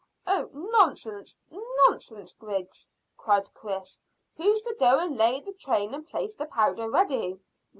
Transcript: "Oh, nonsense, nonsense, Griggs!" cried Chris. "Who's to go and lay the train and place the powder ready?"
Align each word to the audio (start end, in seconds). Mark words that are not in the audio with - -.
"Oh, 0.25 0.49
nonsense, 0.51 1.37
nonsense, 1.51 2.33
Griggs!" 2.33 2.89
cried 3.17 3.53
Chris. 3.53 4.01
"Who's 4.35 4.59
to 4.63 4.75
go 4.79 4.97
and 4.97 5.15
lay 5.15 5.41
the 5.41 5.53
train 5.53 5.93
and 5.93 6.07
place 6.07 6.33
the 6.33 6.47
powder 6.47 6.89
ready?" 6.89 7.39